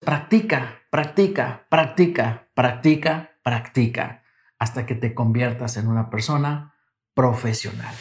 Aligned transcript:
practica, 0.00 0.80
practica, 0.90 1.66
practica, 1.68 2.48
practica, 2.54 3.30
practica, 3.42 4.22
hasta 4.58 4.86
que 4.86 4.94
te 4.94 5.14
conviertas 5.14 5.76
en 5.76 5.88
una 5.88 6.10
persona 6.10 6.74
profesional. 7.14 7.94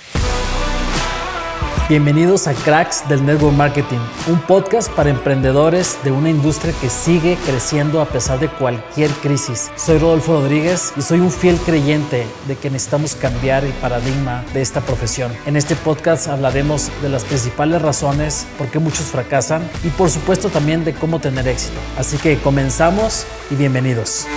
Bienvenidos 1.89 2.45
a 2.45 2.53
Cracks 2.53 3.09
del 3.09 3.25
Network 3.25 3.57
Marketing, 3.57 3.97
un 4.27 4.39
podcast 4.41 4.91
para 4.91 5.09
emprendedores 5.09 5.97
de 6.03 6.11
una 6.11 6.29
industria 6.29 6.71
que 6.79 6.87
sigue 6.87 7.35
creciendo 7.47 7.99
a 7.99 8.05
pesar 8.05 8.39
de 8.39 8.47
cualquier 8.47 9.09
crisis. 9.09 9.71
Soy 9.75 9.97
Rodolfo 9.97 10.33
Rodríguez 10.33 10.93
y 10.97 11.01
soy 11.01 11.19
un 11.19 11.31
fiel 11.31 11.57
creyente 11.57 12.27
de 12.47 12.55
que 12.55 12.69
necesitamos 12.69 13.15
cambiar 13.15 13.65
el 13.65 13.73
paradigma 13.73 14.45
de 14.53 14.61
esta 14.61 14.81
profesión. 14.81 15.31
En 15.47 15.55
este 15.55 15.75
podcast 15.75 16.27
hablaremos 16.27 16.91
de 17.01 17.09
las 17.09 17.23
principales 17.23 17.81
razones 17.81 18.45
por 18.59 18.67
qué 18.67 18.77
muchos 18.77 19.07
fracasan 19.07 19.67
y 19.83 19.87
por 19.89 20.11
supuesto 20.11 20.49
también 20.49 20.85
de 20.85 20.93
cómo 20.93 21.19
tener 21.19 21.47
éxito. 21.47 21.79
Así 21.97 22.17
que 22.17 22.37
comenzamos 22.37 23.25
y 23.49 23.55
bienvenidos. 23.55 24.27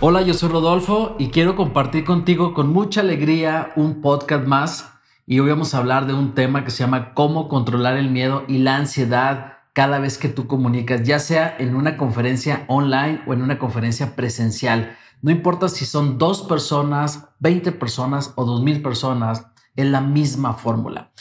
Hola, 0.00 0.20
yo 0.20 0.34
soy 0.34 0.50
Rodolfo 0.50 1.16
y 1.18 1.30
quiero 1.30 1.56
compartir 1.56 2.04
contigo 2.04 2.52
con 2.52 2.70
mucha 2.70 3.00
alegría 3.00 3.72
un 3.76 4.02
podcast 4.02 4.46
más 4.46 4.91
y 5.26 5.38
hoy 5.38 5.50
vamos 5.50 5.74
a 5.74 5.78
hablar 5.78 6.06
de 6.06 6.14
un 6.14 6.34
tema 6.34 6.64
que 6.64 6.70
se 6.70 6.78
llama 6.82 7.14
cómo 7.14 7.48
controlar 7.48 7.96
el 7.96 8.10
miedo 8.10 8.44
y 8.48 8.58
la 8.58 8.76
ansiedad 8.76 9.58
cada 9.72 9.98
vez 9.98 10.18
que 10.18 10.28
tú 10.28 10.46
comunicas, 10.46 11.04
ya 11.04 11.18
sea 11.18 11.54
en 11.58 11.76
una 11.76 11.96
conferencia 11.96 12.64
online 12.68 13.22
o 13.26 13.32
en 13.32 13.42
una 13.42 13.58
conferencia 13.58 14.16
presencial. 14.16 14.96
No 15.22 15.30
importa 15.30 15.68
si 15.68 15.86
son 15.86 16.18
dos 16.18 16.42
personas, 16.42 17.28
20 17.38 17.72
personas 17.72 18.32
o 18.34 18.44
2000 18.44 18.82
personas, 18.82 19.46
es 19.76 19.86
la 19.86 20.00
misma 20.00 20.54
fórmula. 20.54 21.12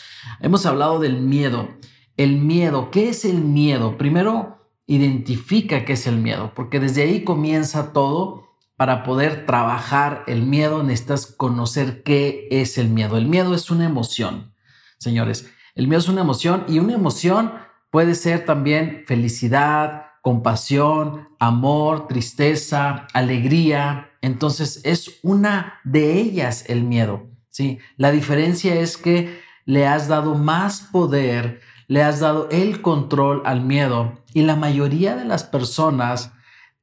Hemos 0.41 0.65
hablado 0.65 0.99
del 0.99 1.21
miedo. 1.21 1.69
El 2.17 2.39
miedo, 2.39 2.91
¿qué 2.91 3.09
es 3.09 3.23
el 3.23 3.41
miedo? 3.41 3.97
Primero, 3.97 4.67
identifica 4.87 5.85
qué 5.85 5.93
es 5.93 6.07
el 6.07 6.17
miedo, 6.17 6.51
porque 6.55 6.79
desde 6.79 7.03
ahí 7.03 7.23
comienza 7.23 7.93
todo 7.93 8.50
para 8.81 9.03
poder 9.03 9.45
trabajar 9.45 10.23
el 10.25 10.41
miedo 10.41 10.81
necesitas 10.81 11.27
conocer 11.27 12.01
qué 12.01 12.47
es 12.49 12.79
el 12.79 12.89
miedo. 12.89 13.15
El 13.15 13.27
miedo 13.27 13.53
es 13.53 13.69
una 13.69 13.85
emoción, 13.85 14.55
señores. 14.97 15.51
El 15.75 15.87
miedo 15.87 15.99
es 15.99 16.09
una 16.09 16.21
emoción 16.21 16.65
y 16.67 16.79
una 16.79 16.93
emoción 16.93 17.53
puede 17.91 18.15
ser 18.15 18.43
también 18.43 19.03
felicidad, 19.05 20.05
compasión, 20.23 21.29
amor, 21.37 22.07
tristeza, 22.07 23.05
alegría. 23.13 24.09
Entonces 24.19 24.81
es 24.83 25.19
una 25.21 25.79
de 25.83 26.19
ellas 26.19 26.65
el 26.67 26.83
miedo. 26.83 27.29
¿sí? 27.51 27.77
La 27.97 28.09
diferencia 28.09 28.73
es 28.73 28.97
que 28.97 29.41
le 29.63 29.85
has 29.85 30.07
dado 30.07 30.33
más 30.33 30.81
poder, 30.91 31.61
le 31.87 32.01
has 32.01 32.19
dado 32.19 32.49
el 32.49 32.81
control 32.81 33.43
al 33.45 33.61
miedo 33.61 34.23
y 34.33 34.41
la 34.41 34.55
mayoría 34.55 35.15
de 35.15 35.25
las 35.25 35.43
personas 35.43 36.31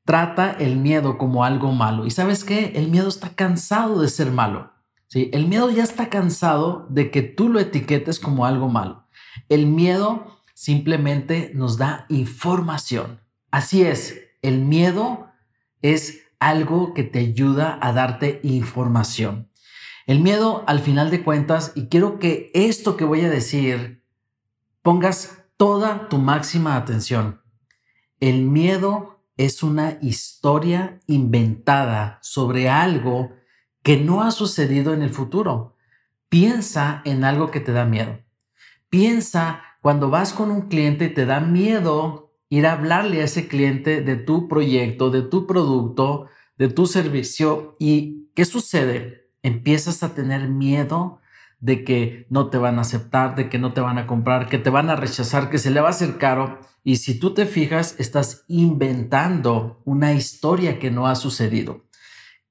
trata 0.09 0.53
el 0.53 0.77
miedo 0.77 1.19
como 1.19 1.45
algo 1.45 1.71
malo. 1.73 2.07
¿Y 2.07 2.11
sabes 2.11 2.43
qué? 2.43 2.73
El 2.77 2.89
miedo 2.89 3.09
está 3.09 3.35
cansado 3.35 4.01
de 4.01 4.09
ser 4.09 4.33
malo. 4.33 4.73
¿sí? 5.07 5.29
El 5.35 5.49
miedo 5.49 5.71
ya 5.71 5.83
está 5.83 6.09
cansado 6.09 6.87
de 6.89 7.11
que 7.11 7.21
tú 7.21 7.51
lo 7.51 7.61
etiquetes 7.61 8.19
como 8.19 8.47
algo 8.47 8.71
malo. 8.71 9.07
El 9.51 9.67
miedo 9.67 10.41
simplemente 10.55 11.53
nos 11.55 11.77
da 11.77 12.07
información. 12.09 13.21
Así 13.51 13.83
es, 13.83 14.19
el 14.41 14.61
miedo 14.61 15.27
es 15.83 16.23
algo 16.41 16.95
que 16.95 17.03
te 17.03 17.19
ayuda 17.19 17.79
a 17.79 17.93
darte 17.93 18.41
información. 18.43 19.51
El 20.07 20.21
miedo, 20.21 20.65
al 20.67 20.81
final 20.81 21.11
de 21.11 21.23
cuentas, 21.23 21.73
y 21.75 21.89
quiero 21.89 22.19
que 22.19 22.51
esto 22.55 22.97
que 22.97 23.05
voy 23.05 23.21
a 23.27 23.29
decir 23.29 24.03
pongas 24.81 25.45
toda 25.59 26.09
tu 26.09 26.17
máxima 26.17 26.77
atención. 26.77 27.43
El 28.21 28.45
miedo 28.45 29.18
es 29.39 29.63
una 29.63 29.99
historia 30.03 31.01
inventada 31.07 32.19
sobre 32.23 32.69
algo 32.69 33.31
que 33.83 33.97
no 33.97 34.23
ha 34.23 34.33
sucedido 34.33 34.93
en 34.93 35.01
el 35.01 35.11
futuro. 35.11 35.77
Piensa 36.29 37.01
en 37.05 37.25
algo 37.25 37.51
que 37.51 37.61
te 37.61 37.73
da 37.73 37.85
miedo. 37.85 38.19
Piensa 38.91 39.63
cuando 39.81 40.11
vas 40.11 40.33
con 40.33 40.51
un 40.51 40.63
cliente 40.63 41.07
y 41.07 41.15
te 41.15 41.25
da 41.25 41.41
miedo 41.41 42.35
ir 42.51 42.67
a 42.67 42.73
hablarle 42.73 43.21
a 43.21 43.25
ese 43.25 43.47
cliente 43.47 44.03
de 44.03 44.17
tu 44.17 44.49
proyecto, 44.49 45.11
de 45.11 45.23
tu 45.23 45.47
producto, 45.47 46.27
de 46.57 46.69
tu 46.69 46.87
servicio 46.87 47.77
y 47.79 48.31
¿qué 48.35 48.45
sucede? 48.45 49.31
Empiezas 49.43 50.03
a 50.03 50.15
tener 50.15 50.49
miedo 50.49 51.21
de 51.61 51.85
que 51.85 52.27
no 52.31 52.51
te 52.51 52.59
van 52.59 52.79
a 52.79 52.83
aceptar, 52.83 53.35
de 53.35 53.49
que 53.49 53.59
no 53.59 53.73
te 53.73 53.81
van 53.81 53.99
a 53.99 54.07
comprar, 54.07 54.49
que 54.49 54.59
te 54.59 54.71
van 54.71 54.91
a 54.91 54.97
rechazar, 54.97 55.51
que 55.51 55.59
se 55.59 55.71
le 55.71 55.81
va 55.81 55.89
a 55.89 55.91
hacer 55.91 56.19
caro. 56.19 56.61
Y 56.85 56.97
si 56.97 57.19
tú 57.19 57.35
te 57.35 57.47
fijas, 57.47 57.97
estás 57.99 58.45
inventando 58.49 59.83
una 59.85 60.15
historia 60.15 60.79
que 60.79 60.91
no 60.91 61.07
ha 61.07 61.17
sucedido. 61.17 61.85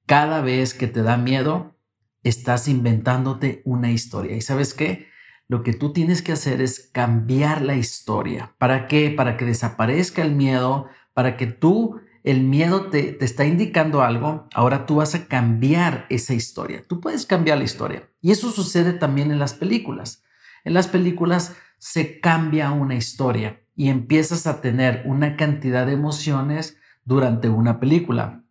Cada 0.06 0.40
vez 0.40 0.74
que 0.74 0.86
te 0.86 1.02
da 1.02 1.16
miedo, 1.16 1.76
estás 2.22 2.68
inventándote 2.68 3.62
una 3.64 3.90
historia. 3.90 4.36
¿Y 4.36 4.40
sabes 4.42 4.74
qué? 4.74 5.08
Lo 5.48 5.62
que 5.62 5.72
tú 5.72 5.92
tienes 5.92 6.20
que 6.20 6.32
hacer 6.32 6.60
es 6.60 6.90
cambiar 6.92 7.62
la 7.62 7.76
historia. 7.76 8.54
¿Para 8.58 8.86
qué? 8.86 9.10
Para 9.10 9.38
que 9.38 9.46
desaparezca 9.46 10.22
el 10.22 10.34
miedo, 10.34 10.88
para 11.14 11.38
que 11.38 11.46
tú 11.46 12.00
el 12.22 12.42
miedo 12.42 12.90
te, 12.90 13.12
te, 13.14 13.24
está 13.24 13.46
indicando 13.46 14.02
algo, 14.02 14.48
ahora 14.52 14.84
tú 14.84 14.96
vas 14.96 15.14
a 15.14 15.26
cambiar 15.28 16.04
esa 16.10 16.34
historia. 16.34 16.84
Tú 16.86 17.00
puedes 17.00 17.24
cambiar 17.24 17.56
la 17.56 17.64
historia. 17.64 18.07
Y 18.20 18.32
eso 18.32 18.50
sucede 18.50 18.92
también 18.92 19.30
en 19.30 19.38
las 19.38 19.54
películas. 19.54 20.24
En 20.64 20.74
las 20.74 20.88
películas 20.88 21.56
se 21.78 22.20
cambia 22.20 22.72
una 22.72 22.96
historia 22.96 23.62
y 23.76 23.88
empiezas 23.88 24.46
a 24.46 24.60
tener 24.60 25.02
una 25.06 25.36
cantidad 25.36 25.86
de 25.86 25.92
emociones 25.92 26.78
durante 27.04 27.48
una 27.48 27.78
película. 27.80 28.42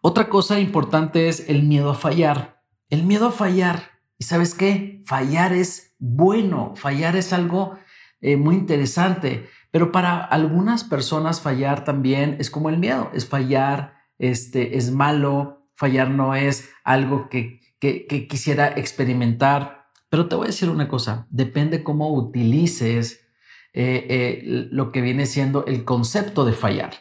Otra 0.00 0.28
cosa 0.28 0.60
importante 0.60 1.28
es 1.28 1.48
el 1.48 1.64
miedo 1.64 1.90
a 1.90 1.94
fallar. 1.94 2.62
El 2.88 3.04
miedo 3.04 3.28
a 3.28 3.32
fallar. 3.32 4.00
¿Y 4.18 4.24
sabes 4.24 4.54
qué? 4.54 5.02
Fallar 5.04 5.52
es 5.52 5.94
bueno. 5.98 6.74
Fallar 6.76 7.16
es 7.16 7.32
algo 7.32 7.78
eh, 8.20 8.36
muy 8.36 8.54
interesante. 8.54 9.48
Pero 9.72 9.90
para 9.90 10.20
algunas 10.22 10.84
personas 10.84 11.40
fallar 11.40 11.82
también 11.84 12.36
es 12.38 12.50
como 12.50 12.68
el 12.68 12.78
miedo, 12.78 13.10
es 13.14 13.26
fallar, 13.26 13.94
este, 14.18 14.76
es 14.76 14.92
malo, 14.92 15.66
fallar 15.74 16.10
no 16.10 16.34
es 16.34 16.68
algo 16.84 17.30
que, 17.30 17.61
que, 17.82 18.28
quisiera 18.28 18.68
experimentar. 18.68 19.88
Pero 20.08 20.28
te 20.28 20.36
voy 20.36 20.44
a 20.44 20.50
decir 20.50 20.70
una 20.70 20.88
cosa, 20.88 21.26
depende 21.30 21.82
cómo 21.82 22.12
utilices 22.14 23.26
eh, 23.72 24.06
eh, 24.08 24.68
lo 24.70 24.92
que 24.92 25.00
viene 25.00 25.26
siendo 25.26 25.64
el 25.66 25.84
concepto 25.84 26.44
de 26.44 26.52
fallar. 26.52 26.92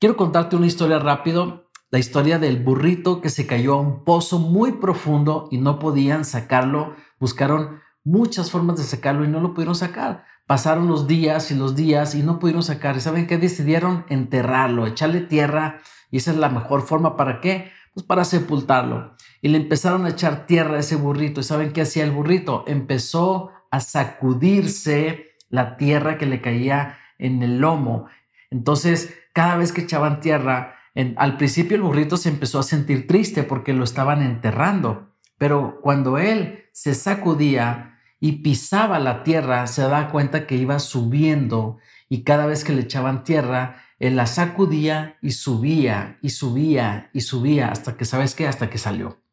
Quiero 0.00 0.16
contarte 0.16 0.56
una 0.56 0.66
historia 0.66 0.98
rápido, 0.98 1.68
la 1.90 1.98
historia 1.98 2.38
del 2.38 2.62
burrito 2.62 3.20
que 3.20 3.28
se 3.28 3.46
cayó 3.46 3.74
a 3.74 3.80
un 3.80 4.04
pozo 4.04 4.38
muy 4.38 4.72
profundo 4.72 5.48
y 5.50 5.58
no 5.58 5.78
podían 5.78 6.24
sacarlo, 6.24 6.96
buscaron 7.20 7.80
muchas 8.02 8.50
formas 8.50 8.78
de 8.78 8.84
sacarlo 8.84 9.24
y 9.24 9.28
no 9.28 9.40
lo 9.40 9.52
pudieron 9.52 9.74
sacar. 9.74 10.24
Pasaron 10.46 10.88
los 10.88 11.06
días 11.06 11.50
y 11.50 11.54
los 11.54 11.74
días 11.74 12.14
y 12.14 12.22
no 12.22 12.38
pudieron 12.38 12.62
sacar. 12.62 12.96
¿Y 12.96 13.00
saben 13.00 13.26
qué? 13.26 13.36
Decidieron 13.36 14.06
enterrarlo, 14.08 14.86
echarle 14.86 15.20
tierra. 15.20 15.80
Y 16.10 16.18
esa 16.18 16.30
es 16.30 16.36
la 16.36 16.48
mejor 16.48 16.82
forma. 16.82 17.16
¿Para 17.16 17.40
qué? 17.40 17.72
Pues 17.94 18.04
para 18.04 18.24
sepultarlo. 18.24 19.14
Y 19.44 19.48
le 19.48 19.58
empezaron 19.58 20.06
a 20.06 20.08
echar 20.08 20.46
tierra 20.46 20.76
a 20.76 20.80
ese 20.80 20.96
burrito. 20.96 21.42
¿Y 21.42 21.44
saben 21.44 21.74
qué 21.74 21.82
hacía 21.82 22.02
el 22.02 22.12
burrito? 22.12 22.64
Empezó 22.66 23.50
a 23.70 23.80
sacudirse 23.80 25.32
la 25.50 25.76
tierra 25.76 26.16
que 26.16 26.24
le 26.24 26.40
caía 26.40 26.96
en 27.18 27.42
el 27.42 27.58
lomo. 27.58 28.06
Entonces, 28.50 29.14
cada 29.34 29.58
vez 29.58 29.72
que 29.72 29.82
echaban 29.82 30.20
tierra, 30.20 30.76
al 31.16 31.36
principio 31.36 31.76
el 31.76 31.82
burrito 31.82 32.16
se 32.16 32.30
empezó 32.30 32.58
a 32.58 32.62
sentir 32.62 33.06
triste 33.06 33.42
porque 33.42 33.74
lo 33.74 33.84
estaban 33.84 34.22
enterrando. 34.22 35.14
Pero 35.36 35.78
cuando 35.82 36.16
él 36.16 36.64
se 36.72 36.94
sacudía, 36.94 37.90
y 38.20 38.32
pisaba 38.40 38.98
la 39.00 39.22
tierra, 39.22 39.66
se 39.66 39.82
da 39.82 40.08
cuenta 40.10 40.46
que 40.46 40.56
iba 40.56 40.78
subiendo 40.78 41.76
y 42.08 42.24
cada 42.24 42.46
vez 42.46 42.64
que 42.64 42.72
le 42.72 42.80
echaban 42.80 43.22
tierra, 43.22 43.82
él 43.98 44.16
la 44.16 44.26
sacudía 44.26 45.18
y 45.20 45.32
subía 45.32 46.16
y 46.22 46.30
subía 46.30 47.10
y 47.12 47.20
subía 47.20 47.68
hasta 47.68 47.98
que, 47.98 48.06
¿sabes 48.06 48.34
qué? 48.34 48.46
Hasta 48.46 48.70
que 48.70 48.78
salió. 48.78 49.23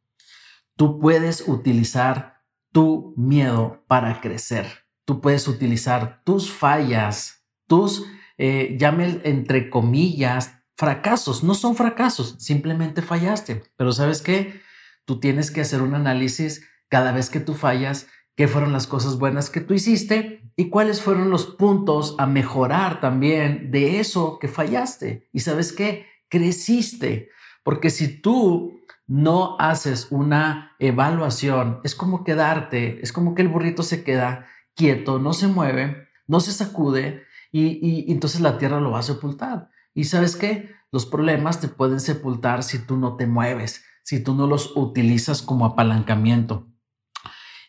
Tú 0.81 0.97
puedes 0.97 1.47
utilizar 1.47 2.41
tu 2.71 3.13
miedo 3.15 3.83
para 3.87 4.19
crecer. 4.19 4.65
Tú 5.05 5.21
puedes 5.21 5.47
utilizar 5.47 6.23
tus 6.23 6.51
fallas, 6.51 7.45
tus, 7.67 8.07
eh, 8.39 8.77
llame 8.79 9.21
entre 9.23 9.69
comillas, 9.69 10.55
fracasos. 10.75 11.43
No 11.43 11.53
son 11.53 11.75
fracasos, 11.75 12.35
simplemente 12.39 13.03
fallaste. 13.03 13.61
Pero 13.77 13.91
¿sabes 13.91 14.23
qué? 14.23 14.59
Tú 15.05 15.19
tienes 15.19 15.51
que 15.51 15.61
hacer 15.61 15.83
un 15.83 15.93
análisis 15.93 16.67
cada 16.89 17.11
vez 17.11 17.29
que 17.29 17.41
tú 17.41 17.53
fallas 17.53 18.07
qué 18.35 18.47
fueron 18.47 18.73
las 18.73 18.87
cosas 18.87 19.19
buenas 19.19 19.51
que 19.51 19.61
tú 19.61 19.75
hiciste 19.75 20.51
y 20.55 20.69
cuáles 20.69 20.99
fueron 20.99 21.29
los 21.29 21.45
puntos 21.45 22.15
a 22.17 22.25
mejorar 22.25 23.01
también 23.01 23.69
de 23.69 23.99
eso 23.99 24.39
que 24.39 24.47
fallaste. 24.47 25.29
Y 25.31 25.41
sabes 25.41 25.73
qué, 25.73 26.07
creciste, 26.27 27.29
porque 27.63 27.91
si 27.91 28.19
tú 28.19 28.80
no 29.11 29.57
haces 29.59 30.07
una 30.09 30.71
evaluación, 30.79 31.81
es 31.83 31.95
como 31.95 32.23
quedarte, 32.23 33.01
es 33.03 33.11
como 33.11 33.35
que 33.35 33.41
el 33.41 33.49
burrito 33.49 33.83
se 33.83 34.05
queda 34.05 34.47
quieto, 34.73 35.19
no 35.19 35.33
se 35.33 35.47
mueve, 35.47 36.07
no 36.27 36.39
se 36.39 36.53
sacude 36.53 37.23
y, 37.51 38.09
entonces 38.09 38.39
la 38.39 38.57
tierra 38.57 38.79
lo 38.79 38.91
va 38.91 38.99
a 38.99 39.03
sepultar. 39.03 39.69
Y 39.93 40.05
sabes 40.05 40.37
qué? 40.37 40.73
Los 40.93 41.05
problemas 41.05 41.59
te 41.59 41.67
pueden 41.67 41.99
sepultar 41.99 42.63
si 42.63 42.79
tú 42.79 42.95
no 42.95 43.17
te 43.17 43.27
mueves, 43.27 43.83
si 44.01 44.23
tú 44.23 44.33
no 44.33 44.47
los 44.47 44.77
utilizas 44.77 45.41
como 45.41 45.65
apalancamiento. 45.65 46.69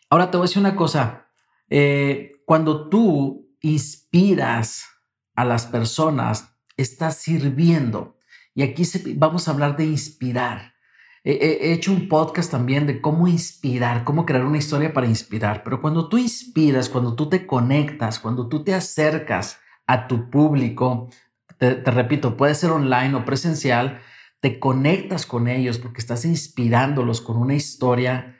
Ahora 0.09 0.31
te 0.31 0.37
voy 0.37 0.45
a 0.45 0.47
decir 0.47 0.61
una 0.61 0.77
cosa. 0.77 1.27
Eh, 1.69 2.41
cuando 2.45 2.87
tú 2.87 3.49
inspiras 3.59 4.85
a 5.35 5.43
las 5.43 5.65
personas, 5.65 6.55
estás 6.77 7.17
sirviendo. 7.17 8.17
Y 8.55 8.63
aquí 8.63 8.83
vamos 9.17 9.49
a 9.49 9.51
hablar 9.51 9.75
de 9.75 9.87
inspirar. 9.87 10.72
He 11.31 11.71
hecho 11.71 11.93
un 11.93 12.09
podcast 12.09 12.51
también 12.51 12.85
de 12.85 12.99
cómo 12.99 13.27
inspirar, 13.27 14.03
cómo 14.03 14.25
crear 14.25 14.45
una 14.45 14.57
historia 14.57 14.93
para 14.93 15.07
inspirar. 15.07 15.63
Pero 15.63 15.81
cuando 15.81 16.09
tú 16.09 16.17
inspiras, 16.17 16.89
cuando 16.89 17.15
tú 17.15 17.29
te 17.29 17.47
conectas, 17.47 18.19
cuando 18.19 18.49
tú 18.49 18.63
te 18.63 18.73
acercas 18.73 19.59
a 19.87 20.07
tu 20.07 20.29
público, 20.29 21.09
te, 21.57 21.75
repito, 21.75 22.35
puede 22.35 22.55
ser 22.55 22.71
online 22.71 23.15
o 23.15 23.25
presencial, 23.25 24.01
te 24.41 24.59
conectas 24.59 25.25
con 25.25 25.47
ellos 25.47 25.79
porque 25.79 26.01
estás 26.01 26.25
inspirándolos 26.25 27.21
con 27.21 27.37
una 27.37 27.55
historia. 27.55 28.37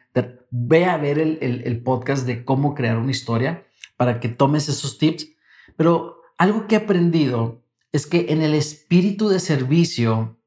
ve 0.52 0.86
a 0.86 0.98
ver 0.98 1.20
el, 1.20 1.38
el 1.42 1.84
podcast 1.84 2.28
de 2.28 2.44
cómo 2.44 2.76
crear 2.76 2.98
una 2.98 3.12
historia 3.12 3.66
para 3.96 4.20
que 4.20 4.28
tomes 4.28 4.68
esos 4.68 4.98
tips. 4.98 5.30
Pero 5.78 6.22
algo 6.38 6.68
que 6.68 6.76
he 6.76 6.80
aprendido 6.80 7.64
es 7.94 8.08
que 8.08 8.26
en 8.30 8.42
el 8.42 8.54
espíritu 8.54 9.30
de 9.30 9.40
servicio, 9.40 10.38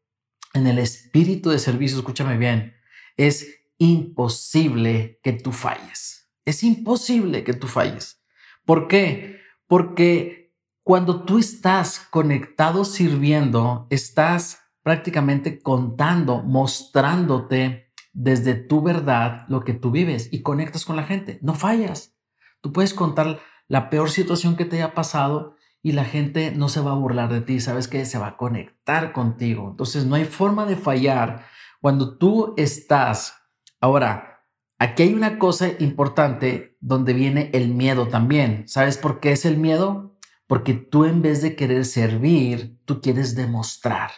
en 0.56 0.66
el 0.66 0.78
espíritu 0.78 1.50
de 1.50 1.58
servicio, 1.58 1.98
escúchame 1.98 2.36
bien, 2.36 2.74
es 3.16 3.46
imposible 3.78 5.20
que 5.22 5.32
tú 5.32 5.52
falles. 5.52 6.30
Es 6.44 6.62
imposible 6.62 7.44
que 7.44 7.54
tú 7.54 7.66
falles. 7.66 8.22
¿Por 8.64 8.88
qué? 8.88 9.40
Porque 9.66 10.54
cuando 10.82 11.24
tú 11.24 11.38
estás 11.38 12.00
conectado 12.10 12.84
sirviendo, 12.84 13.86
estás 13.90 14.62
prácticamente 14.82 15.60
contando, 15.60 16.42
mostrándote 16.42 17.92
desde 18.12 18.54
tu 18.54 18.82
verdad 18.82 19.44
lo 19.48 19.64
que 19.64 19.74
tú 19.74 19.90
vives 19.90 20.28
y 20.32 20.42
conectas 20.42 20.84
con 20.84 20.96
la 20.96 21.02
gente. 21.02 21.38
No 21.42 21.54
fallas. 21.54 22.16
Tú 22.60 22.72
puedes 22.72 22.94
contar 22.94 23.40
la 23.68 23.90
peor 23.90 24.10
situación 24.10 24.56
que 24.56 24.64
te 24.64 24.76
haya 24.76 24.94
pasado 24.94 25.56
y 25.86 25.92
la 25.92 26.04
gente 26.04 26.50
no 26.50 26.68
se 26.68 26.80
va 26.80 26.92
a 26.92 26.96
burlar 26.96 27.32
de 27.32 27.40
ti, 27.40 27.60
sabes 27.60 27.86
que 27.86 28.04
se 28.06 28.18
va 28.18 28.28
a 28.28 28.36
conectar 28.36 29.12
contigo. 29.12 29.68
Entonces 29.70 30.04
no 30.04 30.16
hay 30.16 30.24
forma 30.24 30.66
de 30.66 30.76
fallar 30.76 31.46
cuando 31.80 32.18
tú 32.18 32.54
estás. 32.56 33.34
Ahora, 33.80 34.44
aquí 34.78 35.04
hay 35.04 35.14
una 35.14 35.38
cosa 35.38 35.68
importante 35.78 36.76
donde 36.80 37.12
viene 37.12 37.50
el 37.52 37.68
miedo 37.68 38.08
también. 38.08 38.64
¿Sabes 38.66 38.98
por 38.98 39.20
qué 39.20 39.32
es 39.32 39.44
el 39.44 39.58
miedo? 39.58 40.16
porque 40.46 40.74
tú 40.74 41.04
en 41.04 41.22
vez 41.22 41.42
de 41.42 41.56
querer 41.56 41.84
servir, 41.84 42.78
tú 42.84 43.00
quieres 43.00 43.34
demostrar. 43.34 44.10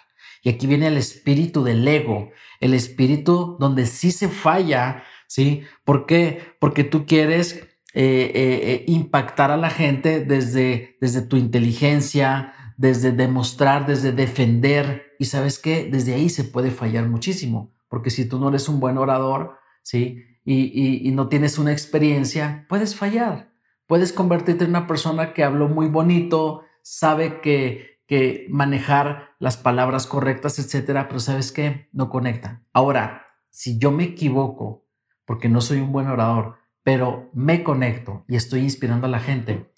Y 0.43 0.51
aquí 0.51 0.67
viene 0.67 0.87
el 0.87 0.97
espíritu 0.97 1.65
del 1.65 1.87
ego, 1.87 2.31
el 2.61 2.75
espíritu 2.75 3.57
donde 3.59 3.87
sí 3.87 4.13
se 4.13 4.29
falla, 4.29 5.05
¿sí? 5.27 5.63
¿Por 5.85 6.07
qué? 6.07 6.55
Porque 6.61 6.85
tú 6.85 7.07
quieres 7.07 7.67
eh, 8.01 8.31
eh, 8.33 8.61
eh, 8.63 8.85
impactar 8.87 9.51
a 9.51 9.57
la 9.57 9.71
gente 9.71 10.25
desde, 10.25 10.97
desde 11.01 11.21
tu 11.21 11.37
inteligencia, 11.37 12.55
desde 12.77 13.11
demostrar, 13.11 13.87
desde 13.87 14.13
defender. 14.13 15.17
Y 15.19 15.25
sabes 15.25 15.59
qué? 15.59 15.89
Desde 15.91 16.15
ahí 16.15 16.29
se 16.29 16.45
puede 16.45 16.71
fallar 16.71 17.09
muchísimo, 17.09 17.75
porque 17.89 18.11
si 18.11 18.29
tú 18.29 18.39
no 18.39 18.51
eres 18.51 18.69
un 18.69 18.79
buen 18.79 18.99
orador, 18.99 19.59
¿sí? 19.83 20.23
y 20.45 21.11
no 21.11 21.29
tienes 21.29 21.59
una 21.59 21.73
experiencia, 21.73 22.67
puedes 22.69 22.95
fallar. 22.95 23.53
Puedes 23.89 24.13
convertirte 24.13 24.63
en 24.63 24.71
una 24.71 24.87
persona 24.87 25.35
que 25.35 25.43
habló 25.43 25.69
muy 25.69 25.89
bonito, 25.89 26.63
sabe 26.83 27.41
que, 27.41 27.99
que 28.07 28.47
manejar 28.49 29.31
las 29.41 29.57
palabras 29.57 30.07
correctas, 30.07 30.61
etcétera, 30.61 31.09
pero 31.09 31.19
sabes 31.19 31.51
que 31.51 31.89
no 31.93 32.11
conecta. 32.11 32.63
Ahora, 32.73 33.27
si 33.51 33.77
yo 33.77 33.91
me 33.91 34.05
equivoco 34.05 34.87
porque 35.27 35.49
no 35.49 35.61
soy 35.61 35.81
un 35.81 35.91
buen 35.91 36.07
orador, 36.07 36.59
pero 36.89 37.29
me 37.35 37.63
conecto 37.63 38.25
y 38.29 38.37
estoy 38.37 38.61
inspirando 38.61 39.09
a 39.09 39.11
la 39.11 39.21
gente, 39.21 39.71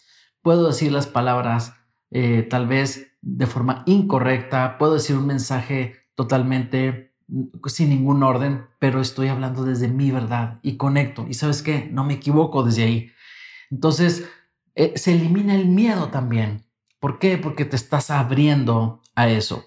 puedo 0.43 0.69
decir 0.69 0.93
las 0.93 1.09
palabras 1.09 1.75
eh, 2.13 2.47
tal 2.49 2.69
vez 2.69 3.17
de 3.21 3.49
forma 3.49 3.83
incorrecta, 3.85 4.79
puedo 4.79 4.95
decir 4.95 5.17
un 5.17 5.27
mensaje 5.27 6.05
totalmente 6.15 7.17
mm, 7.27 7.67
sin 7.67 7.89
ningún 7.89 8.23
orden, 8.23 8.65
pero 8.79 9.01
estoy 9.01 9.27
hablando 9.27 9.65
desde 9.65 9.89
mi 9.89 10.13
verdad 10.13 10.61
y 10.63 10.77
conecto. 10.77 11.27
Y 11.29 11.35
sabes 11.35 11.63
qué, 11.63 11.89
no 11.91 12.05
me 12.05 12.15
equivoco 12.15 12.63
desde 12.63 12.85
ahí. 12.85 13.11
Entonces, 13.73 14.29
eh, 14.77 14.93
se 14.95 15.13
elimina 15.13 15.57
el 15.57 15.67
miedo 15.67 16.11
también. 16.11 16.65
¿Por 17.01 17.19
qué? 17.19 17.39
Porque 17.39 17.65
te 17.65 17.75
estás 17.75 18.13
abriendo 18.13 19.03
a 19.17 19.29
eso. 19.29 19.65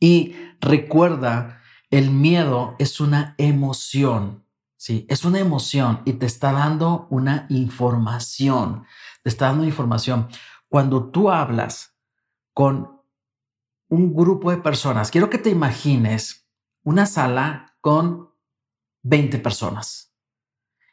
Y 0.00 0.34
recuerda, 0.60 1.62
el 1.88 2.10
miedo 2.10 2.76
es 2.78 3.00
una 3.00 3.34
emoción, 3.38 4.44
¿sí? 4.78 5.04
Es 5.10 5.26
una 5.26 5.38
emoción 5.38 6.00
y 6.06 6.14
te 6.14 6.24
está 6.24 6.52
dando 6.52 7.06
una 7.10 7.44
información, 7.50 8.86
te 9.22 9.28
está 9.28 9.48
dando 9.48 9.64
información. 9.64 10.28
Cuando 10.70 11.10
tú 11.10 11.30
hablas 11.30 11.94
con 12.54 13.02
un 13.88 14.14
grupo 14.14 14.50
de 14.50 14.56
personas, 14.56 15.10
quiero 15.10 15.28
que 15.28 15.36
te 15.36 15.50
imagines 15.50 16.48
una 16.82 17.04
sala 17.04 17.76
con 17.82 18.30
20 19.02 19.38
personas. 19.40 20.14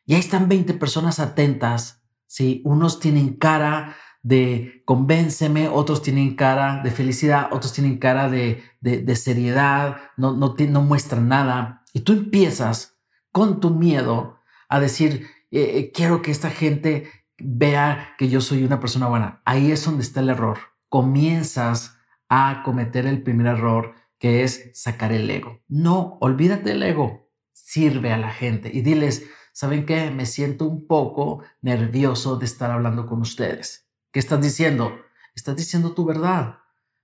Y 0.06 0.16
ahí 0.16 0.20
están 0.20 0.50
20 0.50 0.74
personas 0.74 1.22
atentas 1.22 2.02
¿sí? 2.28 2.62
Unos 2.66 3.00
tienen 3.00 3.36
cara 3.36 3.96
de 4.22 4.82
convénceme, 4.86 5.70
otros 5.70 6.02
tienen 6.02 6.36
cara 6.36 6.82
de 6.84 6.92
felicidad, 6.92 7.50
otros 7.52 7.74
tienen 7.74 7.98
cara 7.98 8.30
de, 8.30 8.64
de, 8.82 9.16
seriedad, 9.16 9.98
no, 10.18 10.34
no, 10.34 10.56
no 10.58 10.82
muestran 10.82 11.28
nada. 11.28 11.84
Y 11.94 12.02
tú 12.02 12.14
empiezas 12.14 12.95
con 13.36 13.60
tu 13.60 13.70
miedo 13.70 14.40
a 14.70 14.80
decir, 14.80 15.28
eh, 15.52 15.78
eh, 15.78 15.92
quiero 15.92 16.22
que 16.22 16.32
esta 16.32 16.50
gente 16.50 17.12
vea 17.38 18.16
que 18.18 18.30
yo 18.30 18.40
soy 18.40 18.64
una 18.64 18.80
persona 18.80 19.10
buena. 19.10 19.42
Ahí 19.44 19.74
es 19.74 19.84
donde 19.84 20.04
está 20.04 20.22
el 20.22 20.30
error. 20.30 20.58
Comienzas 20.88 22.00
a 22.30 22.62
cometer 22.64 23.06
el 23.06 23.24
primer 23.24 23.48
error, 23.48 23.94
que 24.20 24.46
es 24.46 24.72
sacar 24.74 25.12
el 25.12 25.30
ego. 25.30 25.60
No, 25.68 26.18
olvídate 26.22 26.70
del 26.70 26.84
ego. 26.84 27.30
Sirve 27.52 28.14
a 28.14 28.18
la 28.18 28.32
gente 28.32 28.72
y 28.74 28.80
diles, 28.80 29.26
¿saben 29.52 29.86
qué? 29.86 30.12
Me 30.12 30.28
siento 30.28 30.64
un 30.64 30.88
poco 30.88 31.44
nervioso 31.62 32.38
de 32.38 32.46
estar 32.46 32.72
hablando 32.72 33.06
con 33.06 33.20
ustedes. 33.20 33.90
¿Qué 34.14 34.20
estás 34.20 34.42
diciendo? 34.42 34.98
Estás 35.36 35.58
diciendo 35.58 35.92
tu 35.92 36.06
verdad. 36.06 36.60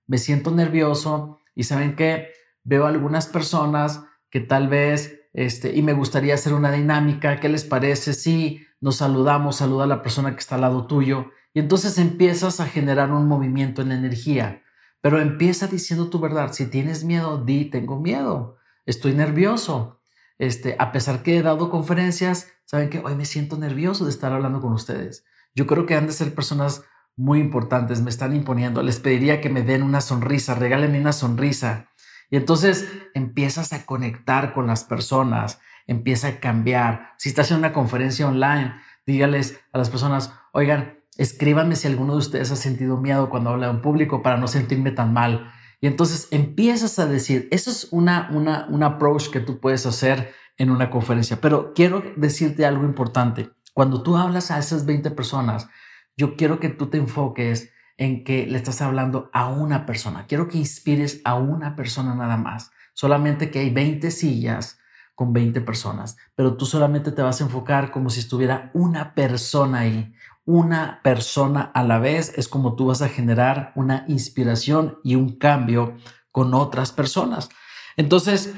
Me 0.06 0.16
siento 0.16 0.50
nervioso 0.50 1.40
y 1.54 1.64
¿saben 1.64 1.94
qué? 1.94 2.28
Veo 2.64 2.86
algunas 2.86 3.26
personas 3.26 4.00
que 4.30 4.40
tal 4.40 4.68
vez, 4.68 5.21
este, 5.32 5.74
y 5.74 5.82
me 5.82 5.92
gustaría 5.92 6.34
hacer 6.34 6.52
una 6.52 6.72
dinámica. 6.72 7.40
¿Qué 7.40 7.48
les 7.48 7.64
parece 7.64 8.12
si 8.12 8.66
nos 8.80 8.96
saludamos, 8.96 9.56
saluda 9.56 9.84
a 9.84 9.88
la 9.88 10.02
persona 10.02 10.32
que 10.32 10.40
está 10.40 10.56
al 10.56 10.62
lado 10.62 10.86
tuyo? 10.86 11.30
Y 11.54 11.60
entonces 11.60 11.98
empiezas 11.98 12.60
a 12.60 12.66
generar 12.66 13.10
un 13.12 13.28
movimiento 13.28 13.82
en 13.82 13.90
la 13.90 13.94
energía. 13.94 14.62
Pero 15.00 15.20
empieza 15.20 15.66
diciendo 15.66 16.10
tu 16.10 16.20
verdad. 16.20 16.52
Si 16.52 16.66
tienes 16.66 17.04
miedo, 17.04 17.42
di, 17.42 17.66
tengo 17.66 18.00
miedo, 18.00 18.56
estoy 18.86 19.14
nervioso. 19.14 20.00
Este, 20.38 20.76
a 20.78 20.92
pesar 20.92 21.22
que 21.22 21.36
he 21.36 21.42
dado 21.42 21.70
conferencias, 21.70 22.48
saben 22.64 22.90
que 22.90 23.00
hoy 23.00 23.14
me 23.14 23.24
siento 23.24 23.56
nervioso 23.58 24.04
de 24.04 24.10
estar 24.10 24.32
hablando 24.32 24.60
con 24.60 24.72
ustedes. 24.72 25.24
Yo 25.54 25.66
creo 25.66 25.86
que 25.86 25.94
han 25.94 26.06
de 26.06 26.12
ser 26.12 26.34
personas 26.34 26.84
muy 27.16 27.40
importantes, 27.40 28.00
me 28.00 28.10
están 28.10 28.34
imponiendo. 28.34 28.82
Les 28.82 28.98
pediría 28.98 29.40
que 29.40 29.50
me 29.50 29.62
den 29.62 29.82
una 29.82 30.00
sonrisa, 30.00 30.54
regálenme 30.54 31.00
una 31.00 31.12
sonrisa. 31.12 31.90
Y 32.32 32.38
entonces 32.38 32.88
empiezas 33.12 33.74
a 33.74 33.84
conectar 33.84 34.54
con 34.54 34.66
las 34.66 34.84
personas, 34.84 35.60
empieza 35.86 36.28
a 36.28 36.40
cambiar. 36.40 37.12
Si 37.18 37.28
estás 37.28 37.50
en 37.50 37.58
una 37.58 37.74
conferencia 37.74 38.26
online, 38.26 38.74
dígales 39.06 39.60
a 39.70 39.76
las 39.76 39.90
personas, 39.90 40.32
oigan, 40.54 40.98
escríbanme 41.18 41.76
si 41.76 41.88
alguno 41.88 42.14
de 42.14 42.20
ustedes 42.20 42.50
ha 42.50 42.56
sentido 42.56 42.96
miedo 42.96 43.28
cuando 43.28 43.50
habla 43.50 43.68
en 43.68 43.82
público 43.82 44.22
para 44.22 44.38
no 44.38 44.48
sentirme 44.48 44.92
tan 44.92 45.12
mal. 45.12 45.52
Y 45.82 45.86
entonces 45.86 46.28
empiezas 46.30 46.98
a 46.98 47.04
decir, 47.04 47.48
eso 47.50 47.70
es 47.70 47.88
una, 47.90 48.30
una, 48.32 48.66
un 48.70 48.82
approach 48.82 49.28
que 49.28 49.40
tú 49.40 49.60
puedes 49.60 49.84
hacer 49.84 50.32
en 50.56 50.70
una 50.70 50.88
conferencia. 50.88 51.38
Pero 51.38 51.74
quiero 51.74 52.02
decirte 52.16 52.64
algo 52.64 52.84
importante. 52.84 53.50
Cuando 53.74 54.02
tú 54.02 54.16
hablas 54.16 54.50
a 54.50 54.58
esas 54.58 54.86
20 54.86 55.10
personas, 55.10 55.68
yo 56.16 56.34
quiero 56.36 56.60
que 56.60 56.70
tú 56.70 56.86
te 56.86 56.96
enfoques 56.96 57.74
en 58.02 58.24
que 58.24 58.46
le 58.46 58.58
estás 58.58 58.82
hablando 58.82 59.30
a 59.32 59.48
una 59.48 59.86
persona. 59.86 60.26
Quiero 60.26 60.48
que 60.48 60.58
inspires 60.58 61.20
a 61.24 61.34
una 61.34 61.76
persona 61.76 62.14
nada 62.14 62.36
más. 62.36 62.70
Solamente 62.94 63.50
que 63.50 63.60
hay 63.60 63.70
20 63.70 64.10
sillas 64.10 64.78
con 65.14 65.32
20 65.32 65.60
personas, 65.60 66.16
pero 66.34 66.56
tú 66.56 66.66
solamente 66.66 67.12
te 67.12 67.22
vas 67.22 67.40
a 67.40 67.44
enfocar 67.44 67.90
como 67.90 68.10
si 68.10 68.20
estuviera 68.20 68.70
una 68.74 69.14
persona 69.14 69.80
ahí 69.80 70.12
una 70.44 71.00
persona 71.02 71.70
a 71.74 71.84
la 71.84 71.98
vez 71.98 72.32
es 72.36 72.48
como 72.48 72.74
tú 72.74 72.86
vas 72.86 73.02
a 73.02 73.08
generar 73.08 73.72
una 73.76 74.04
inspiración 74.08 74.98
y 75.04 75.14
un 75.14 75.36
cambio 75.36 75.96
con 76.30 76.54
otras 76.54 76.92
personas. 76.92 77.48
Entonces, 77.96 78.52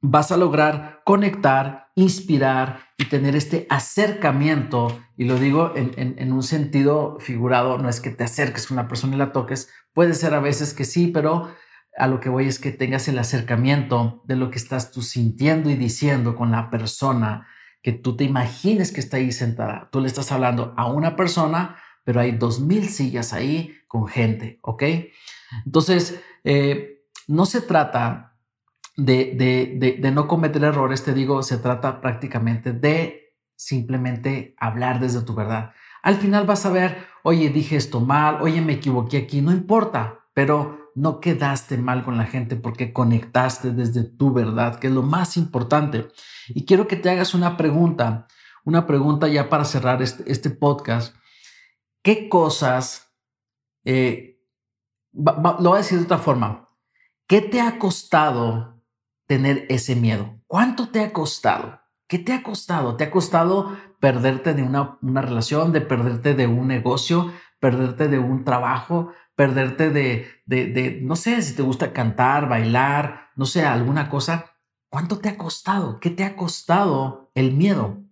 vas 0.00 0.32
a 0.32 0.36
lograr 0.36 1.02
conectar, 1.04 1.88
inspirar 1.94 2.88
y 2.96 3.06
tener 3.06 3.36
este 3.36 3.66
acercamiento. 3.68 5.00
Y 5.16 5.24
lo 5.24 5.36
digo 5.38 5.72
en, 5.76 6.32
un 6.32 6.42
sentido 6.42 7.18
figurado, 7.20 7.78
no 7.78 7.88
es 7.88 8.00
que 8.00 8.10
te 8.10 8.24
acerques 8.24 8.66
con 8.66 8.78
una 8.78 8.88
persona 8.88 9.14
y 9.14 9.18
la 9.18 9.32
toques, 9.32 9.70
puede 9.92 10.14
ser 10.14 10.34
a 10.34 10.40
veces 10.40 10.72
que 10.72 10.84
sí, 10.84 11.08
pero 11.08 11.50
a 11.96 12.06
lo 12.06 12.20
que 12.20 12.28
voy 12.28 12.46
es 12.46 12.58
que 12.58 12.70
tengas 12.70 13.08
el 13.08 13.18
acercamiento 13.18 14.22
de 14.26 14.36
lo 14.36 14.50
que 14.50 14.58
estás 14.58 14.92
tú 14.92 15.02
sintiendo 15.02 15.70
y 15.70 15.74
diciendo 15.74 16.36
con 16.36 16.50
la 16.50 16.70
persona, 16.70 17.46
que 17.82 17.92
tú 17.92 18.16
te 18.16 18.24
imagines 18.24 18.92
que 18.92 19.00
está 19.00 19.16
ahí 19.16 19.32
sentada. 19.32 19.88
Tú 19.90 20.00
le 20.00 20.06
estás 20.06 20.32
hablando 20.32 20.74
a 20.76 20.86
una 20.86 21.16
persona, 21.16 21.76
pero 22.04 22.20
hay 22.20 22.32
dos 22.32 22.60
mil 22.60 22.88
sillas 22.88 23.32
ahí 23.32 23.74
con 23.88 24.06
gente, 24.06 24.58
¿ok? 24.62 24.82
Entonces, 25.64 26.20
eh, 26.44 27.04
no 27.26 27.46
se 27.46 27.60
trata 27.60 28.29
de, 29.04 30.10
no 30.12 30.28
cometer 30.28 30.64
errores, 30.64 31.04
te 31.04 31.14
digo, 31.14 31.42
se 31.42 31.58
trata 31.58 32.00
prácticamente 32.00 32.72
de 32.72 33.34
simplemente 33.56 34.54
hablar 34.58 35.00
desde 35.00 35.22
tu 35.22 35.34
verdad. 35.34 35.72
Al 36.02 36.16
final 36.16 36.46
vas 36.46 36.64
a 36.66 36.70
ver, 36.70 37.06
oye, 37.22 37.50
dije 37.50 37.76
esto 37.76 38.00
mal, 38.00 38.38
oye, 38.40 38.60
me 38.60 38.74
equivoqué 38.74 39.18
aquí, 39.18 39.42
no 39.42 39.52
importa, 39.52 40.20
pero 40.34 40.90
no 40.94 41.20
quedaste 41.20 41.76
mal 41.76 42.04
con 42.04 42.16
la 42.16 42.24
gente 42.24 42.56
porque 42.56 42.92
conectaste 42.92 43.70
desde 43.72 44.04
tu 44.04 44.32
verdad, 44.32 44.78
que 44.78 44.88
es 44.88 44.92
lo 44.92 45.02
más 45.02 45.36
importante. 45.36 46.08
Y 46.48 46.64
quiero 46.64 46.88
que 46.88 46.96
te 46.96 47.10
hagas 47.10 47.34
una 47.34 47.56
pregunta, 47.56 48.26
una 48.64 48.86
pregunta 48.86 49.28
ya 49.28 49.48
para 49.48 49.64
cerrar 49.64 50.02
este, 50.02 50.30
este 50.30 50.50
podcast. 50.50 51.14
¿Qué 52.02 52.28
cosas, 52.28 53.12
eh, 53.84 54.40
lo 55.12 55.32
voy 55.58 55.74
a 55.74 55.82
decir 55.82 55.98
de 55.98 56.04
otra 56.04 56.18
forma, 56.18 56.68
qué 57.26 57.42
te 57.42 57.60
ha 57.60 57.78
costado 57.78 58.79
tener 59.30 59.64
ese 59.68 59.94
miedo? 59.94 60.40
¿Cuánto 60.48 60.88
te 60.88 61.04
ha 61.04 61.12
costado? 61.12 61.80
¿Qué 62.08 62.18
te 62.18 62.32
ha 62.32 62.42
costado? 62.42 62.96
¿Te 62.96 63.04
ha 63.04 63.12
costado 63.12 63.78
perderte 64.00 64.54
de 64.54 64.64
una, 64.64 64.98
relación, 65.22 65.72
de 65.72 65.80
perderte 65.80 66.34
de 66.34 66.48
un 66.48 66.66
negocio, 66.66 67.32
perderte 67.60 68.08
de 68.08 68.18
un 68.18 68.42
trabajo, 68.42 69.12
perderte 69.36 69.90
de, 69.90 70.26
de, 70.46 70.98
no 71.04 71.14
sé, 71.14 71.40
si 71.42 71.54
te 71.54 71.62
gusta 71.62 71.92
cantar, 71.92 72.48
bailar, 72.48 73.30
no 73.36 73.46
sé, 73.46 73.64
alguna 73.64 74.10
cosa? 74.10 74.46
¿Cuánto 74.88 75.20
te 75.20 75.28
ha 75.28 75.38
costado? 75.38 76.00
¿Qué 76.00 76.10
te 76.10 76.24
ha 76.24 76.34
costado 76.34 77.30
el 77.36 77.52
miedo? 77.52 78.02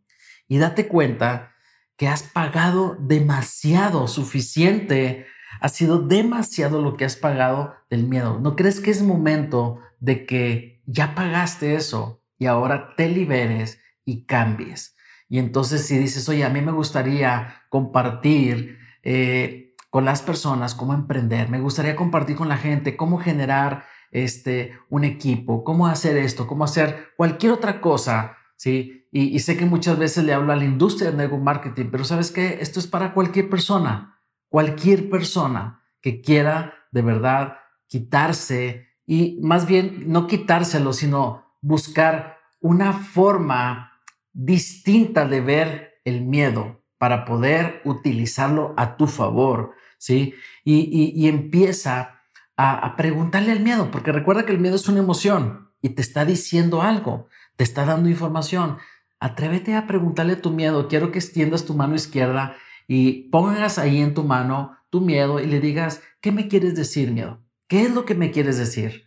Y 0.46 0.58
date 0.58 0.86
cuenta 0.86 1.50
que 1.96 2.06
has 2.06 2.22
pagado 2.22 2.96
demasiado, 3.00 4.06
suficiente, 4.06 5.26
ha 5.60 5.68
sido 5.68 5.98
demasiado 5.98 6.80
lo 6.80 6.96
que 6.96 7.04
has 7.04 7.16
pagado 7.16 7.74
del 7.90 8.06
miedo. 8.06 8.38
¿No 8.38 8.54
crees 8.54 8.78
que 8.78 8.92
es 8.92 9.02
momento 9.02 9.80
de 9.98 10.24
que 10.26 10.77
ya 10.88 11.14
pagaste 11.14 11.74
eso 11.74 12.22
y 12.38 12.46
ahora 12.46 12.94
te 12.96 13.08
liberes 13.08 13.78
y 14.04 14.24
cambies. 14.24 14.96
Y 15.28 15.38
entonces 15.38 15.86
si 15.86 15.98
dices, 15.98 16.28
oye, 16.28 16.44
a 16.44 16.48
mí 16.48 16.62
me 16.62 16.72
gustaría 16.72 17.62
compartir 17.68 18.78
eh, 19.02 19.74
con 19.90 20.06
las 20.06 20.22
personas 20.22 20.74
cómo 20.74 20.94
emprender, 20.94 21.50
me 21.50 21.60
gustaría 21.60 21.94
compartir 21.94 22.36
con 22.36 22.48
la 22.48 22.56
gente 22.56 22.96
cómo 22.96 23.18
generar 23.18 23.84
este, 24.10 24.78
un 24.88 25.04
equipo, 25.04 25.62
cómo 25.62 25.86
hacer 25.86 26.16
esto, 26.16 26.46
cómo 26.46 26.64
hacer 26.64 27.08
cualquier 27.16 27.52
otra 27.52 27.80
cosa, 27.80 28.36
¿sí? 28.56 29.06
Y, 29.10 29.38
sé 29.38 29.56
que 29.56 29.64
muchas 29.64 29.98
veces 29.98 30.24
le 30.24 30.34
hablo 30.34 30.52
a 30.52 30.56
la 30.56 30.66
industria 30.66 31.08
del 31.08 31.16
network 31.16 31.42
marketing, 31.42 31.86
pero 31.90 32.04
sabes 32.04 32.30
que 32.30 32.58
esto 32.60 32.78
es 32.78 32.86
para 32.86 33.14
cualquier 33.14 33.48
persona, 33.48 34.20
cualquier 34.50 35.08
persona 35.08 35.82
que 36.02 36.20
quiera 36.20 36.74
de 36.92 37.00
verdad 37.00 37.56
quitarse 37.86 38.87
y 39.08 39.38
más 39.40 39.66
bien 39.66 40.04
no 40.12 40.26
quitárselo, 40.26 40.92
sino 40.92 41.42
buscar 41.62 42.36
una 42.60 42.92
forma 42.92 43.92
distinta 44.34 45.26
de 45.26 45.40
ver 45.40 46.00
el 46.04 46.26
miedo 46.26 46.82
para 46.98 47.24
poder 47.24 47.80
utilizarlo 47.86 48.74
a 48.76 48.98
tu 48.98 49.06
favor, 49.06 49.72
¿sí? 49.96 50.34
Y, 50.62 51.26
empieza 51.26 52.20
a, 52.58 52.96
preguntarle 52.96 53.52
al 53.52 53.60
miedo, 53.60 53.90
porque 53.90 54.12
recuerda 54.12 54.44
que 54.44 54.52
el 54.52 54.60
miedo 54.60 54.76
es 54.76 54.88
una 54.88 54.98
emoción 54.98 55.70
y 55.80 55.88
te 55.90 56.02
está 56.02 56.26
diciendo 56.26 56.82
algo, 56.82 57.28
te 57.56 57.64
está 57.64 57.86
dando 57.86 58.10
información. 58.10 58.76
Atrévete 59.20 59.74
a 59.74 59.86
preguntarle 59.86 60.36
tu 60.36 60.50
miedo. 60.50 60.86
Quiero 60.86 61.12
que 61.12 61.18
extiendas 61.18 61.64
tu 61.64 61.72
mano 61.72 61.94
izquierda 61.94 62.56
y 62.86 63.30
pongas 63.30 63.78
ahí 63.78 64.02
en 64.02 64.12
tu 64.12 64.22
mano 64.22 64.76
tu 64.90 65.00
miedo 65.00 65.40
y 65.40 65.46
le 65.46 65.60
digas, 65.60 66.02
¿qué 66.20 66.30
me 66.30 66.46
quieres 66.46 66.76
decir, 66.76 67.10
miedo? 67.10 67.40
¿Qué 67.68 67.82
es 67.82 67.94
lo 67.94 68.04
que 68.04 68.14
me 68.14 68.30
quieres 68.30 68.58
decir? 68.58 69.06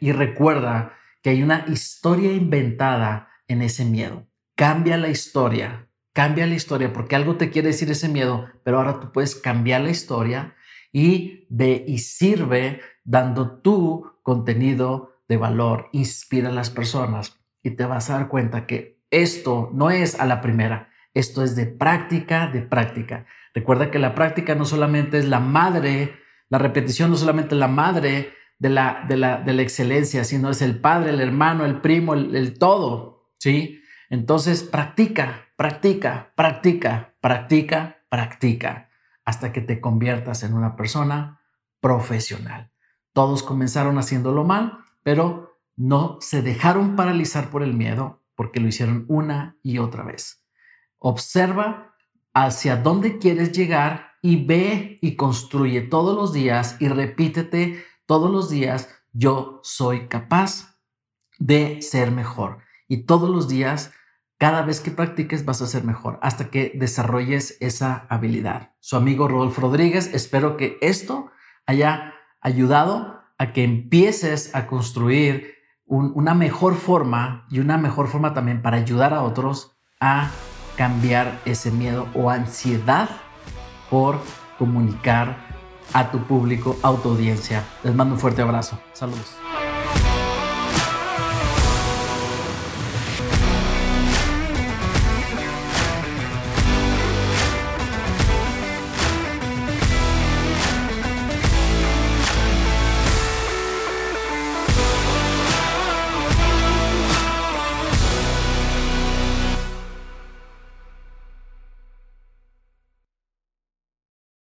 y 0.00 0.12
recuerda 0.12 0.94
que 1.22 1.28
hay 1.28 1.42
una 1.42 1.66
historia 1.68 2.32
inventada 2.32 3.28
en 3.46 3.60
ese 3.60 3.84
miedo. 3.84 4.26
Cambia 4.56 4.96
la 4.96 5.08
historia, 5.08 5.90
cambia 6.14 6.46
la 6.46 6.54
historia 6.54 6.94
porque 6.94 7.14
algo 7.14 7.36
te 7.36 7.50
quiere 7.50 7.68
decir 7.68 7.90
ese 7.90 8.08
miedo, 8.08 8.48
pero 8.64 8.78
ahora 8.78 9.00
tú 9.00 9.12
puedes 9.12 9.34
cambiar 9.34 9.82
la 9.82 9.90
historia 9.90 10.54
y 10.92 11.46
ve 11.50 11.84
y 11.86 11.98
sirve 11.98 12.80
dando 13.04 13.60
tu 13.60 14.10
contenido 14.22 15.16
de 15.28 15.36
valor, 15.36 15.88
inspira 15.92 16.48
a 16.48 16.52
las 16.52 16.70
personas 16.70 17.38
y 17.62 17.72
te 17.72 17.84
vas 17.84 18.10
a 18.10 18.14
dar 18.14 18.28
cuenta 18.28 18.66
que 18.66 19.02
esto 19.10 19.70
no 19.72 19.90
es 19.90 20.18
a 20.18 20.26
la 20.26 20.40
primera, 20.40 20.90
esto 21.14 21.42
es 21.42 21.54
de 21.54 21.66
práctica, 21.66 22.46
de 22.46 22.62
práctica. 22.62 23.26
Recuerda 23.54 23.90
que 23.90 23.98
la 23.98 24.14
práctica 24.14 24.54
no 24.54 24.64
solamente 24.64 25.18
es 25.18 25.26
la 25.26 25.40
madre 25.40 26.19
la 26.50 26.58
repetición 26.58 27.10
no 27.10 27.16
solamente 27.16 27.54
la 27.54 27.68
madre 27.68 28.34
de 28.58 28.68
la, 28.68 29.06
de 29.08 29.16
la, 29.16 29.38
de 29.38 29.54
la 29.54 29.62
excelencia, 29.62 30.24
sino 30.24 30.50
es 30.50 30.60
el 30.60 30.78
padre, 30.80 31.10
el 31.10 31.20
hermano, 31.20 31.64
el 31.64 31.80
primo, 31.80 32.12
el, 32.12 32.36
el 32.36 32.58
todo, 32.58 33.32
¿sí? 33.38 33.80
Entonces 34.10 34.64
practica, 34.64 35.48
practica, 35.56 36.32
practica, 36.36 37.14
practica, 37.20 38.02
practica, 38.10 38.90
hasta 39.24 39.52
que 39.52 39.60
te 39.60 39.80
conviertas 39.80 40.42
en 40.42 40.52
una 40.52 40.76
persona 40.76 41.40
profesional. 41.80 42.72
Todos 43.12 43.42
comenzaron 43.42 43.96
haciéndolo 43.98 44.44
mal, 44.44 44.78
pero 45.02 45.60
no 45.76 46.18
se 46.20 46.42
dejaron 46.42 46.96
paralizar 46.96 47.50
por 47.50 47.62
el 47.62 47.72
miedo 47.74 48.22
porque 48.34 48.60
lo 48.60 48.68
hicieron 48.68 49.04
una 49.08 49.56
y 49.62 49.78
otra 49.78 50.02
vez. 50.02 50.44
Observa 50.98 51.94
hacia 52.34 52.76
dónde 52.76 53.18
quieres 53.18 53.52
llegar 53.52 54.09
y 54.22 54.44
ve 54.44 54.98
y 55.00 55.16
construye 55.16 55.82
todos 55.82 56.14
los 56.16 56.32
días 56.32 56.76
y 56.80 56.88
repítete 56.88 57.84
todos 58.06 58.30
los 58.30 58.50
días, 58.50 58.88
yo 59.12 59.60
soy 59.62 60.08
capaz 60.08 60.78
de 61.38 61.80
ser 61.80 62.10
mejor. 62.10 62.58
Y 62.88 63.04
todos 63.04 63.30
los 63.30 63.48
días, 63.48 63.92
cada 64.36 64.62
vez 64.62 64.80
que 64.80 64.90
practiques, 64.90 65.44
vas 65.44 65.62
a 65.62 65.66
ser 65.66 65.84
mejor 65.84 66.18
hasta 66.22 66.50
que 66.50 66.72
desarrolles 66.74 67.56
esa 67.60 68.06
habilidad. 68.08 68.72
Su 68.80 68.96
amigo 68.96 69.28
Rodolfo 69.28 69.62
Rodríguez, 69.62 70.12
espero 70.12 70.56
que 70.56 70.76
esto 70.80 71.30
haya 71.66 72.14
ayudado 72.40 73.20
a 73.38 73.52
que 73.52 73.64
empieces 73.64 74.54
a 74.54 74.66
construir 74.66 75.54
una 75.86 76.34
mejor 76.34 76.76
forma 76.76 77.46
y 77.50 77.58
una 77.58 77.78
mejor 77.78 78.08
forma 78.08 78.34
también 78.34 78.62
para 78.62 78.76
ayudar 78.76 79.14
a 79.14 79.22
otros 79.22 79.76
a 79.98 80.30
cambiar 80.76 81.40
ese 81.44 81.70
miedo 81.70 82.06
o 82.14 82.30
ansiedad 82.30 83.08
por 83.90 84.18
comunicar 84.58 85.36
a 85.92 86.10
tu 86.10 86.18
público, 86.20 86.76
a 86.82 86.92
tu 86.94 87.10
audiencia. 87.10 87.64
Les 87.82 87.94
mando 87.94 88.14
un 88.14 88.20
fuerte 88.20 88.42
abrazo. 88.42 88.78
Saludos. 88.92 89.36